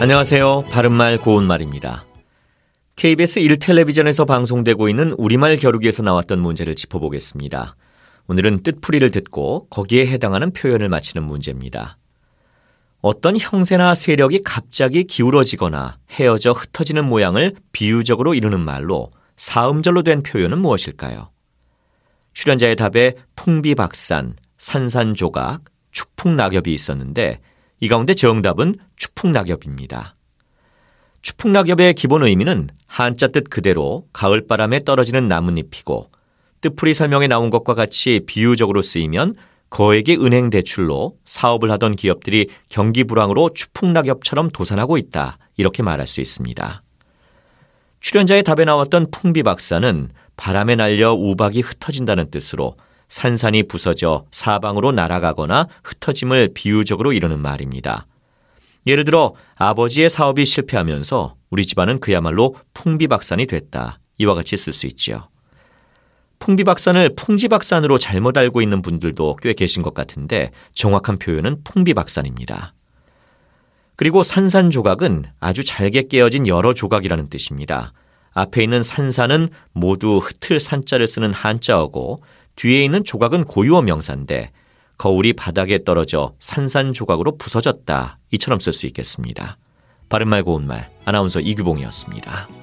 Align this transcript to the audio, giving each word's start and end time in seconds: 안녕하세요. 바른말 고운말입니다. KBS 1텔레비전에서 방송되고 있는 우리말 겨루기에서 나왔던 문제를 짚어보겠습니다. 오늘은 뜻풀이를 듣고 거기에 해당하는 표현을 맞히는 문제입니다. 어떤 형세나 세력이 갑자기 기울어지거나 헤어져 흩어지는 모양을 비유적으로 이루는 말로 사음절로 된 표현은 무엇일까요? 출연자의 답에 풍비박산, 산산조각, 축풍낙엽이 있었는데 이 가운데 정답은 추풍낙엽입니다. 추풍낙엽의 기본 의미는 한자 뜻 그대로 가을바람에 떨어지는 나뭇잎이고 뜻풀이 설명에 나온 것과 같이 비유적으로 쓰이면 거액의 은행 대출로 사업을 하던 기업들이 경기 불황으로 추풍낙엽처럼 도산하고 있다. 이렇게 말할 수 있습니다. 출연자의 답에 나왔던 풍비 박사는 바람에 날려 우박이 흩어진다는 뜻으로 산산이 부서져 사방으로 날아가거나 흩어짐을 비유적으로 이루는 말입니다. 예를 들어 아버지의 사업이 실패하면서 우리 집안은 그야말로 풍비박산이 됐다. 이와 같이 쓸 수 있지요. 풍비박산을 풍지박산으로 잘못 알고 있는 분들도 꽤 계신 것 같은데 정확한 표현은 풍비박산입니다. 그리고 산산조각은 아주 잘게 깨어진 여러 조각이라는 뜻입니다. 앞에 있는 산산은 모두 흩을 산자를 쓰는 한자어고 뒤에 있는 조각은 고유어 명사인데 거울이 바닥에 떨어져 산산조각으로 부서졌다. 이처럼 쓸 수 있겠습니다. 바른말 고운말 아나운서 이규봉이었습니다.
안녕하세요. 0.00 0.66
바른말 0.70 1.18
고운말입니다. 1.18 2.06
KBS 2.94 3.40
1텔레비전에서 3.40 4.28
방송되고 4.28 4.88
있는 4.88 5.12
우리말 5.18 5.56
겨루기에서 5.56 6.04
나왔던 6.04 6.38
문제를 6.38 6.76
짚어보겠습니다. 6.76 7.74
오늘은 8.28 8.62
뜻풀이를 8.62 9.10
듣고 9.10 9.66
거기에 9.70 10.06
해당하는 10.06 10.52
표현을 10.52 10.88
맞히는 10.88 11.26
문제입니다. 11.26 11.96
어떤 13.00 13.36
형세나 13.36 13.96
세력이 13.96 14.42
갑자기 14.44 15.02
기울어지거나 15.02 15.98
헤어져 16.12 16.52
흩어지는 16.52 17.04
모양을 17.04 17.56
비유적으로 17.72 18.34
이루는 18.34 18.60
말로 18.60 19.10
사음절로 19.36 20.04
된 20.04 20.22
표현은 20.22 20.58
무엇일까요? 20.58 21.30
출연자의 22.34 22.76
답에 22.76 23.14
풍비박산, 23.34 24.36
산산조각, 24.58 25.62
축풍낙엽이 25.90 26.72
있었는데 26.72 27.40
이 27.80 27.88
가운데 27.88 28.14
정답은 28.14 28.74
추풍낙엽입니다. 28.96 30.14
추풍낙엽의 31.22 31.94
기본 31.94 32.22
의미는 32.22 32.68
한자 32.86 33.28
뜻 33.28 33.50
그대로 33.50 34.06
가을바람에 34.12 34.80
떨어지는 34.80 35.28
나뭇잎이고 35.28 36.10
뜻풀이 36.60 36.94
설명에 36.94 37.28
나온 37.28 37.50
것과 37.50 37.74
같이 37.74 38.20
비유적으로 38.26 38.82
쓰이면 38.82 39.34
거액의 39.70 40.24
은행 40.24 40.50
대출로 40.50 41.14
사업을 41.24 41.70
하던 41.72 41.96
기업들이 41.96 42.48
경기 42.68 43.04
불황으로 43.04 43.50
추풍낙엽처럼 43.52 44.50
도산하고 44.50 44.96
있다. 44.96 45.38
이렇게 45.56 45.82
말할 45.82 46.06
수 46.06 46.20
있습니다. 46.20 46.82
출연자의 48.00 48.44
답에 48.44 48.64
나왔던 48.64 49.10
풍비 49.10 49.42
박사는 49.42 50.08
바람에 50.36 50.76
날려 50.76 51.12
우박이 51.12 51.60
흩어진다는 51.60 52.30
뜻으로 52.30 52.76
산산이 53.08 53.64
부서져 53.64 54.24
사방으로 54.30 54.92
날아가거나 54.92 55.66
흩어짐을 55.84 56.50
비유적으로 56.54 57.12
이루는 57.12 57.40
말입니다. 57.40 58.06
예를 58.86 59.04
들어 59.04 59.34
아버지의 59.56 60.08
사업이 60.10 60.44
실패하면서 60.44 61.34
우리 61.50 61.66
집안은 61.66 62.00
그야말로 62.00 62.56
풍비박산이 62.74 63.46
됐다. 63.46 63.98
이와 64.18 64.34
같이 64.34 64.56
쓸 64.56 64.72
수 64.72 64.86
있지요. 64.86 65.28
풍비박산을 66.38 67.14
풍지박산으로 67.16 67.98
잘못 67.98 68.38
알고 68.38 68.62
있는 68.62 68.80
분들도 68.80 69.36
꽤 69.42 69.52
계신 69.52 69.82
것 69.82 69.94
같은데 69.94 70.50
정확한 70.72 71.18
표현은 71.18 71.64
풍비박산입니다. 71.64 72.74
그리고 73.96 74.22
산산조각은 74.22 75.24
아주 75.40 75.64
잘게 75.64 76.04
깨어진 76.08 76.46
여러 76.46 76.72
조각이라는 76.72 77.28
뜻입니다. 77.30 77.92
앞에 78.32 78.62
있는 78.62 78.84
산산은 78.84 79.48
모두 79.72 80.18
흩을 80.18 80.60
산자를 80.60 81.08
쓰는 81.08 81.32
한자어고 81.32 82.22
뒤에 82.58 82.84
있는 82.84 83.04
조각은 83.04 83.44
고유어 83.44 83.82
명사인데 83.82 84.50
거울이 84.98 85.32
바닥에 85.32 85.84
떨어져 85.84 86.34
산산조각으로 86.40 87.36
부서졌다. 87.38 88.18
이처럼 88.32 88.58
쓸 88.58 88.72
수 88.72 88.86
있겠습니다. 88.86 89.56
바른말 90.08 90.42
고운말 90.42 90.90
아나운서 91.04 91.38
이규봉이었습니다. 91.38 92.57